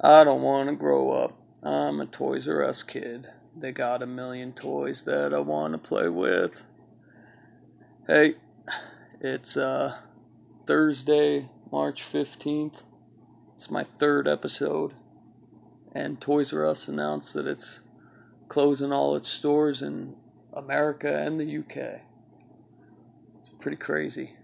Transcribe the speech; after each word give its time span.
I 0.00 0.24
don't 0.24 0.42
want 0.42 0.68
to 0.68 0.76
grow 0.76 1.10
up. 1.12 1.38
I'm 1.62 2.00
a 2.00 2.06
Toys 2.06 2.46
R 2.46 2.62
Us 2.62 2.82
kid. 2.82 3.28
They 3.56 3.72
got 3.72 4.02
a 4.02 4.06
million 4.06 4.52
toys 4.52 5.04
that 5.04 5.32
I 5.32 5.38
want 5.38 5.72
to 5.72 5.78
play 5.78 6.10
with. 6.10 6.66
Hey, 8.06 8.34
it's 9.22 9.56
uh 9.56 9.96
Thursday, 10.66 11.48
March 11.72 12.02
15th. 12.02 12.82
It's 13.54 13.70
my 13.70 13.84
third 13.84 14.28
episode. 14.28 14.92
And 15.92 16.20
Toys 16.20 16.52
R 16.52 16.66
Us 16.66 16.88
announced 16.88 17.32
that 17.32 17.46
it's 17.46 17.80
closing 18.48 18.92
all 18.92 19.16
its 19.16 19.30
stores 19.30 19.80
in 19.80 20.14
America 20.52 21.22
and 21.22 21.40
the 21.40 21.58
UK. 21.58 22.02
It's 23.40 23.50
pretty 23.60 23.78
crazy. 23.78 24.34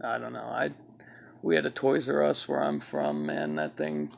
I 0.00 0.18
don't 0.18 0.32
know. 0.32 0.40
I 0.40 0.72
we 1.42 1.54
had 1.54 1.64
a 1.64 1.70
Toys 1.70 2.08
R 2.08 2.24
Us 2.24 2.48
where 2.48 2.60
I'm 2.60 2.80
from, 2.80 3.24
man. 3.24 3.54
That 3.54 3.76
thing 3.76 4.10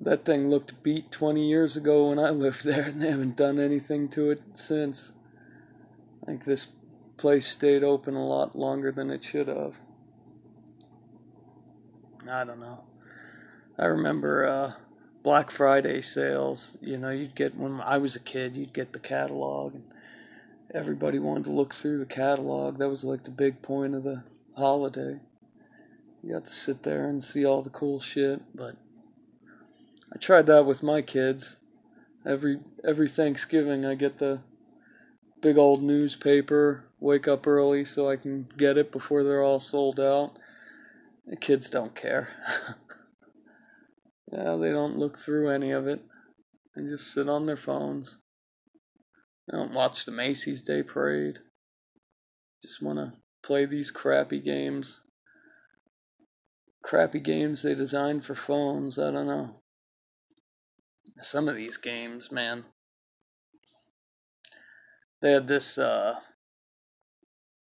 that 0.00 0.24
thing 0.24 0.48
looked 0.48 0.82
beat 0.82 1.10
20 1.10 1.46
years 1.46 1.76
ago 1.76 2.08
when 2.08 2.18
I 2.18 2.30
lived 2.44 2.64
there, 2.64 2.84
and 2.84 3.00
they 3.00 3.10
haven't 3.10 3.36
done 3.36 3.58
anything 3.58 4.08
to 4.10 4.30
it 4.30 4.42
since. 4.54 5.12
I 6.22 6.26
think 6.26 6.44
this 6.44 6.68
place 7.16 7.46
stayed 7.46 7.82
open 7.82 8.14
a 8.14 8.24
lot 8.24 8.56
longer 8.56 8.92
than 8.92 9.10
it 9.10 9.24
should 9.24 9.48
have. 9.48 9.78
I 12.30 12.44
don't 12.44 12.60
know. 12.60 12.84
I 13.78 13.86
remember 13.86 14.46
uh, 14.46 14.72
Black 15.22 15.50
Friday 15.50 16.00
sales. 16.02 16.76
You 16.80 16.98
know, 16.98 17.10
you'd 17.10 17.34
get 17.34 17.56
when 17.56 17.80
I 17.80 17.98
was 17.98 18.14
a 18.14 18.20
kid, 18.20 18.56
you'd 18.56 18.72
get 18.72 18.92
the 18.92 19.00
catalog, 19.00 19.74
and 19.74 19.84
everybody 20.74 21.18
wanted 21.18 21.44
to 21.44 21.52
look 21.52 21.72
through 21.72 21.98
the 21.98 22.06
catalog. 22.06 22.78
That 22.78 22.90
was 22.90 23.04
like 23.04 23.24
the 23.24 23.30
big 23.30 23.62
point 23.62 23.94
of 23.94 24.02
the 24.04 24.24
holiday. 24.56 25.20
You 26.22 26.34
got 26.34 26.44
to 26.44 26.52
sit 26.52 26.82
there 26.82 27.08
and 27.08 27.22
see 27.22 27.46
all 27.46 27.62
the 27.62 27.70
cool 27.70 28.00
shit, 28.00 28.42
but 28.54 28.76
I 30.12 30.18
tried 30.18 30.46
that 30.46 30.66
with 30.66 30.82
my 30.82 31.02
kids. 31.02 31.56
Every 32.26 32.58
every 32.84 33.08
Thanksgiving 33.08 33.84
I 33.84 33.94
get 33.94 34.18
the 34.18 34.42
big 35.40 35.56
old 35.56 35.82
newspaper, 35.82 36.84
wake 36.98 37.28
up 37.28 37.46
early 37.46 37.84
so 37.84 38.08
I 38.08 38.16
can 38.16 38.48
get 38.56 38.76
it 38.76 38.90
before 38.90 39.22
they're 39.22 39.42
all 39.42 39.60
sold 39.60 40.00
out. 40.00 40.38
The 41.26 41.36
kids 41.36 41.70
don't 41.70 41.94
care. 41.94 42.28
yeah, 44.32 44.56
they 44.56 44.70
don't 44.70 44.98
look 44.98 45.18
through 45.18 45.50
any 45.50 45.70
of 45.70 45.86
it. 45.86 46.00
They 46.74 46.82
just 46.82 47.12
sit 47.12 47.28
on 47.28 47.46
their 47.46 47.56
phones. 47.56 48.18
They 49.46 49.58
don't 49.58 49.74
watch 49.74 50.04
the 50.04 50.12
Macy's 50.12 50.62
Day 50.62 50.82
Parade. 50.82 51.38
Just 52.62 52.82
want 52.82 52.98
to 52.98 53.12
play 53.42 53.66
these 53.66 53.90
crappy 53.90 54.40
games 54.40 55.00
crappy 56.88 57.20
games 57.20 57.62
they 57.62 57.74
designed 57.74 58.24
for 58.24 58.34
phones. 58.34 58.98
I 58.98 59.10
don't 59.10 59.26
know. 59.26 59.60
Some 61.20 61.48
of 61.48 61.56
these 61.56 61.76
games, 61.76 62.30
man. 62.30 62.64
They 65.20 65.32
had 65.32 65.48
this 65.48 65.78
uh, 65.78 66.16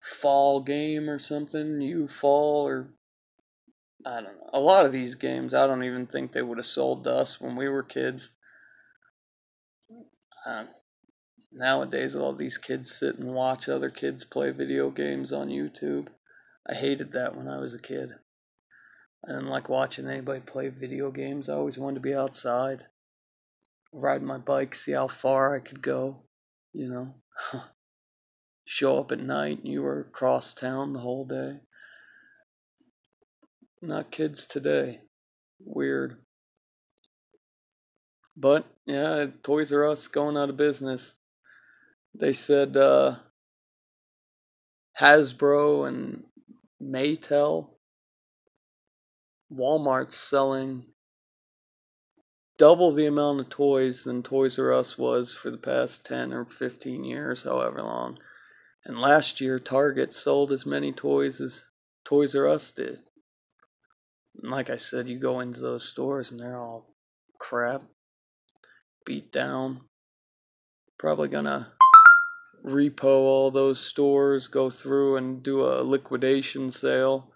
fall 0.02 0.62
game 0.62 1.09
or 1.09 1.20
something, 1.20 1.81
you 1.81 2.08
fall 2.08 2.68
or 2.68 2.90
I 4.06 4.22
don't 4.22 4.38
know. 4.38 4.50
A 4.54 4.59
lot 4.59 4.86
of 4.86 4.92
these 4.92 5.16
games, 5.16 5.54
I 5.54 5.68
don't 5.68 5.84
even 5.84 6.06
think 6.08 6.31
they 6.31 6.42
would 6.42 6.58
have 6.58 6.66
sold 6.66 7.04
to 7.04 7.14
us 7.14 7.42
when 7.42 7.56
we 7.56 7.68
were 7.68 7.84
kids. 7.84 8.31
Uh, 10.46 10.66
nowadays, 11.52 12.16
all 12.16 12.34
these 12.34 12.58
kids 12.58 12.92
sit 12.92 13.18
and 13.18 13.34
watch 13.34 13.68
other 13.68 13.90
kids 13.90 14.24
play 14.24 14.52
video 14.52 14.90
games 14.90 15.34
on 15.34 15.50
YouTube. 15.50 16.08
I 16.68 16.76
hated 16.76 17.12
that 17.12 17.36
when 17.36 17.50
I 17.50 17.58
was 17.58 17.74
a 17.74 17.80
kid. 17.80 18.12
I 19.26 19.34
didn't 19.34 19.50
like 19.50 19.68
watching 19.68 20.08
anybody 20.08 20.40
play 20.40 20.70
video 20.70 21.12
games. 21.12 21.50
I 21.50 21.56
always 21.56 21.78
wanted 21.78 21.96
to 21.96 22.02
be 22.02 22.16
outside, 22.16 22.86
ride 23.92 24.22
my 24.22 24.38
bike, 24.38 24.76
see 24.76 24.92
how 24.92 25.08
far 25.08 25.56
I 25.56 25.59
could 25.59 25.82
go, 25.82 26.23
you 26.73 26.90
know. 26.90 27.16
Show 28.66 29.00
up 29.00 29.12
at 29.12 29.19
night 29.19 29.62
you 29.63 29.81
were 29.81 30.02
across 30.02 30.53
town 30.53 30.94
the 30.94 31.00
whole 31.00 31.25
day. 31.25 31.62
Not 33.81 34.12
kids 34.12 34.46
today. 34.46 35.02
Weird. 35.59 36.18
But, 38.38 38.66
yeah, 38.86 39.28
Toys 39.44 39.74
R 39.74 39.88
Us 39.88 40.08
going 40.08 40.38
out 40.38 40.50
of 40.50 40.58
business. 40.58 41.16
They 42.13 42.34
said 42.34 42.78
uh, 42.78 43.16
Hasbro 45.00 45.88
and 45.88 46.24
Mattel 46.81 47.72
Walmart's 49.52 50.16
selling 50.16 50.86
double 52.59 52.92
the 52.92 53.08
amount 53.08 53.40
of 53.40 53.50
toys 53.50 54.03
than 54.03 54.22
Toys 54.22 54.59
R 54.59 54.72
Us 54.72 54.97
was 54.97 55.34
for 55.34 55.50
the 55.50 55.58
past 55.58 56.06
10 56.06 56.31
or 56.31 56.46
15 56.46 57.03
years, 57.03 57.42
however 57.42 57.81
long. 57.81 58.20
And 58.86 59.02
last 59.02 59.42
year, 59.42 59.58
Target 59.58 60.14
sold 60.14 60.52
as 60.52 60.66
many 60.66 60.92
toys 60.92 61.42
as 61.42 61.66
Toys 62.06 62.36
R 62.36 62.48
Us 62.48 62.72
did. 62.72 63.00
And 64.42 64.52
like 64.52 64.69
I 64.69 64.78
said, 64.78 65.09
you 65.09 65.18
go 65.18 65.40
into 65.40 65.62
those 65.62 65.90
stores 65.90 66.30
and 66.30 66.40
they're 66.40 66.59
all 66.59 66.94
crap, 67.40 67.81
beat 69.03 69.31
down. 69.31 69.81
Probably 71.00 71.30
gonna 71.30 71.72
repo 72.64 73.06
all 73.06 73.50
those 73.50 73.80
stores, 73.80 74.48
go 74.48 74.69
through 74.69 75.16
and 75.18 75.42
do 75.42 75.66
a 75.66 75.81
liquidation 75.81 76.69
sale 76.69 77.34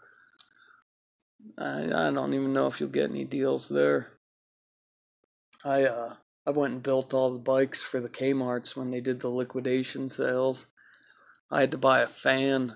I, 1.57 1.85
I 1.85 2.11
don't 2.11 2.33
even 2.33 2.53
know 2.53 2.67
if 2.67 2.79
you'll 2.79 2.89
get 2.89 3.09
any 3.09 3.25
deals 3.25 3.69
there. 3.69 4.12
I 5.63 5.83
uh 5.83 6.15
I 6.45 6.51
went 6.51 6.73
and 6.73 6.83
built 6.83 7.13
all 7.13 7.31
the 7.31 7.39
bikes 7.39 7.81
for 7.81 7.99
the 7.99 8.09
Kmart's 8.09 8.75
when 8.75 8.91
they 8.91 8.99
did 8.99 9.21
the 9.21 9.29
liquidation 9.29 10.09
sales. 10.09 10.67
I 11.49 11.61
had 11.61 11.71
to 11.71 11.77
buy 11.77 12.01
a 12.01 12.07
fan. 12.07 12.75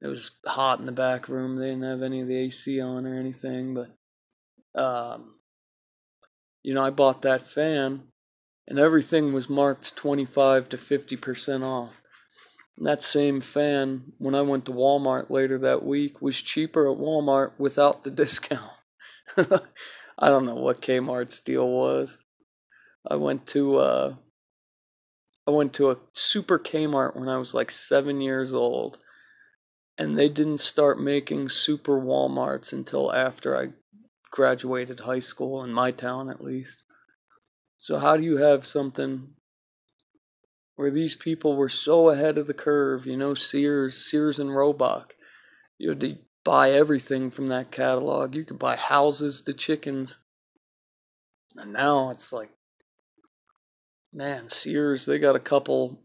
It 0.00 0.08
was 0.08 0.32
hot 0.46 0.80
in 0.80 0.86
the 0.86 0.92
back 0.92 1.28
room. 1.28 1.56
They 1.56 1.70
didn't 1.70 1.84
have 1.84 2.02
any 2.02 2.22
of 2.22 2.28
the 2.28 2.36
AC 2.36 2.80
on 2.80 3.06
or 3.06 3.14
anything, 3.14 3.74
but 3.74 4.80
um 4.80 5.34
you 6.62 6.74
know, 6.74 6.84
I 6.84 6.90
bought 6.90 7.22
that 7.22 7.46
fan 7.46 8.04
and 8.68 8.78
everything 8.78 9.32
was 9.32 9.48
marked 9.48 9.96
25 9.96 10.68
to 10.70 10.76
50% 10.76 11.62
off. 11.64 12.00
That 12.78 13.02
same 13.02 13.40
fan, 13.40 14.12
when 14.18 14.34
I 14.34 14.42
went 14.42 14.64
to 14.66 14.72
Walmart 14.72 15.28
later 15.28 15.58
that 15.58 15.84
week, 15.84 16.22
was 16.22 16.40
cheaper 16.40 16.90
at 16.90 16.98
Walmart 16.98 17.52
without 17.58 18.02
the 18.02 18.10
discount. 18.10 18.70
I 20.18 20.28
don't 20.28 20.46
know 20.46 20.54
what 20.54 20.82
Kmart's 20.82 21.40
deal 21.40 21.68
was. 21.68 22.18
I 23.08 23.16
went 23.16 23.46
to 23.48 23.76
uh, 23.78 24.14
I 25.46 25.50
went 25.50 25.72
to 25.74 25.90
a 25.90 25.96
super 26.12 26.58
Kmart 26.58 27.16
when 27.16 27.28
I 27.28 27.38
was 27.38 27.54
like 27.54 27.70
seven 27.70 28.20
years 28.20 28.52
old, 28.52 28.98
and 29.98 30.16
they 30.16 30.28
didn't 30.28 30.58
start 30.58 31.00
making 31.00 31.48
super 31.48 32.00
Walmarts 32.00 32.72
until 32.72 33.12
after 33.12 33.56
I 33.56 33.68
graduated 34.30 35.00
high 35.00 35.20
school 35.20 35.64
in 35.64 35.72
my 35.72 35.90
town, 35.90 36.30
at 36.30 36.42
least. 36.42 36.82
So 37.76 37.98
how 37.98 38.16
do 38.16 38.22
you 38.22 38.36
have 38.36 38.64
something 38.64 39.34
where 40.76 40.90
these 40.90 41.14
people 41.14 41.56
were 41.56 41.68
so 41.68 42.10
ahead 42.10 42.38
of 42.38 42.46
the 42.46 42.54
curve, 42.54 43.06
you 43.06 43.16
know, 43.16 43.34
Sears, 43.34 44.08
Sears 44.08 44.38
and 44.38 44.54
Roebuck. 44.54 45.14
You 45.78 45.90
had 45.90 46.18
buy 46.44 46.70
everything 46.70 47.30
from 47.30 47.48
that 47.48 47.70
catalog. 47.70 48.34
You 48.34 48.44
could 48.44 48.58
buy 48.58 48.76
houses 48.76 49.40
to 49.42 49.52
chickens. 49.52 50.18
And 51.56 51.72
now 51.72 52.10
it's 52.10 52.32
like, 52.32 52.50
man, 54.12 54.48
Sears, 54.48 55.06
they 55.06 55.18
got 55.18 55.36
a 55.36 55.40
couple 55.40 56.00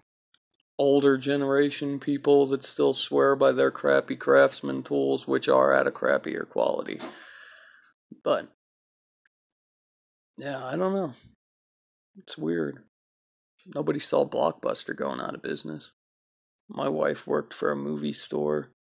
older 0.78 1.18
generation 1.18 2.00
people 2.00 2.46
that 2.48 2.64
still 2.64 2.94
swear 2.94 3.36
by 3.36 3.52
their 3.52 3.72
crappy 3.72 4.16
craftsman 4.16 4.84
tools, 4.84 5.28
which 5.28 5.48
are 5.48 5.74
at 5.74 5.88
a 5.88 5.92
crappier 5.92 6.48
quality. 6.48 7.00
But, 8.24 8.48
yeah, 10.38 10.64
I 10.64 10.78
don't 10.78 10.94
know. 10.94 11.14
It's 12.18 12.38
weird. 12.38 12.84
Nobody 13.74 14.00
saw 14.00 14.26
Blockbuster 14.26 14.96
going 14.96 15.20
out 15.20 15.36
of 15.36 15.42
business. 15.42 15.92
My 16.70 16.90
wife 16.90 17.28
worked 17.28 17.54
for 17.54 17.72
a 17.72 17.76
movie 17.76 18.14
store. 18.14 18.72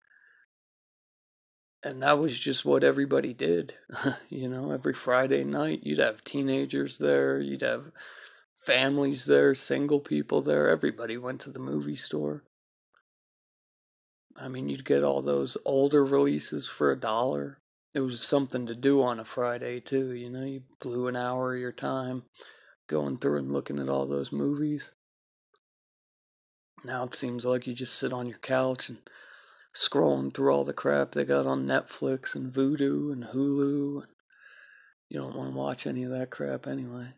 And 1.86 2.02
that 2.02 2.18
was 2.18 2.36
just 2.36 2.64
what 2.64 2.82
everybody 2.82 3.32
did. 3.32 3.74
you 4.28 4.48
know, 4.48 4.72
every 4.72 4.92
Friday 4.92 5.44
night, 5.44 5.84
you'd 5.84 6.00
have 6.00 6.24
teenagers 6.24 6.98
there, 6.98 7.38
you'd 7.38 7.62
have 7.62 7.92
families 8.56 9.26
there, 9.26 9.54
single 9.54 10.00
people 10.00 10.42
there. 10.42 10.68
Everybody 10.68 11.16
went 11.16 11.42
to 11.42 11.50
the 11.50 11.60
movie 11.60 11.94
store. 11.94 12.42
I 14.36 14.48
mean, 14.48 14.68
you'd 14.68 14.84
get 14.84 15.04
all 15.04 15.22
those 15.22 15.56
older 15.64 16.04
releases 16.04 16.66
for 16.66 16.90
a 16.90 16.98
dollar. 16.98 17.58
It 17.94 18.00
was 18.00 18.20
something 18.20 18.66
to 18.66 18.74
do 18.74 19.00
on 19.04 19.20
a 19.20 19.24
Friday, 19.24 19.78
too. 19.78 20.12
You 20.12 20.28
know, 20.28 20.42
you 20.42 20.62
blew 20.80 21.06
an 21.06 21.14
hour 21.14 21.54
of 21.54 21.60
your 21.60 21.70
time 21.70 22.24
going 22.88 23.18
through 23.18 23.38
and 23.38 23.52
looking 23.52 23.78
at 23.78 23.88
all 23.88 24.06
those 24.06 24.32
movies. 24.32 24.90
Now 26.82 27.04
it 27.04 27.14
seems 27.14 27.44
like 27.44 27.68
you 27.68 27.74
just 27.74 27.94
sit 27.94 28.12
on 28.12 28.26
your 28.26 28.38
couch 28.38 28.88
and 28.88 28.98
scrolling 29.76 30.32
through 30.32 30.52
all 30.52 30.64
the 30.64 30.72
crap 30.72 31.12
they 31.12 31.24
got 31.24 31.46
on 31.46 31.66
Netflix 31.66 32.34
and 32.34 32.50
Vudu 32.52 33.12
and 33.12 33.24
Hulu. 33.24 34.04
You 35.10 35.20
don't 35.20 35.36
want 35.36 35.52
to 35.52 35.56
watch 35.56 35.86
any 35.86 36.02
of 36.02 36.10
that 36.10 36.30
crap 36.30 36.66
anyway. 36.66 37.08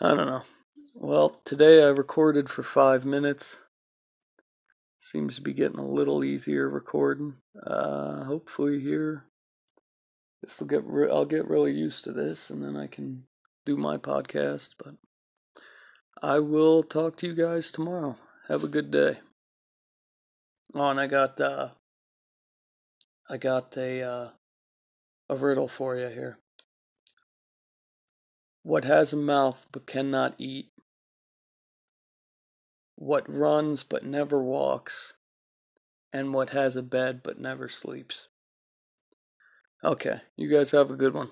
I 0.00 0.14
don't 0.14 0.26
know. 0.26 0.42
Well, 0.94 1.40
today 1.44 1.84
I 1.84 1.88
recorded 1.88 2.48
for 2.48 2.62
five 2.62 3.04
minutes. 3.04 3.60
Seems 4.98 5.36
to 5.36 5.42
be 5.42 5.52
getting 5.52 5.78
a 5.78 5.86
little 5.86 6.24
easier 6.24 6.68
recording. 6.68 7.36
Uh, 7.62 8.24
hopefully 8.24 8.80
here, 8.80 9.26
this 10.42 10.58
will 10.60 10.66
get. 10.66 10.82
Re- 10.84 11.10
I'll 11.10 11.24
get 11.24 11.48
really 11.48 11.74
used 11.74 12.04
to 12.04 12.12
this, 12.12 12.50
and 12.50 12.64
then 12.64 12.76
I 12.76 12.86
can 12.86 13.24
do 13.64 13.76
my 13.76 13.98
podcast. 13.98 14.70
But 14.82 14.94
I 16.22 16.38
will 16.38 16.82
talk 16.82 17.16
to 17.18 17.26
you 17.26 17.34
guys 17.34 17.70
tomorrow. 17.70 18.16
Have 18.48 18.64
a 18.64 18.68
good 18.68 18.90
day. 18.90 19.18
Oh, 20.74 20.88
and 20.88 20.98
I 20.98 21.06
got 21.06 21.38
uh, 21.38 21.68
I 23.28 23.36
got 23.36 23.76
a 23.76 24.02
uh, 24.02 24.28
a 25.28 25.36
riddle 25.36 25.68
for 25.68 25.96
you 25.96 26.08
here. 26.08 26.38
What 28.62 28.84
has 28.84 29.12
a 29.12 29.16
mouth 29.16 29.66
but 29.70 29.86
cannot 29.86 30.34
eat? 30.38 30.70
What 32.96 33.28
runs 33.28 33.82
but 33.82 34.04
never 34.04 34.42
walks? 34.42 35.14
And 36.12 36.32
what 36.32 36.50
has 36.50 36.76
a 36.76 36.82
bed 36.82 37.22
but 37.22 37.38
never 37.38 37.68
sleeps? 37.68 38.28
Okay, 39.82 40.20
you 40.36 40.48
guys 40.48 40.70
have 40.70 40.90
a 40.90 40.96
good 40.96 41.12
one. 41.12 41.30